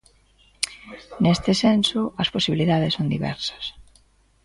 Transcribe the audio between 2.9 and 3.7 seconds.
son diversas.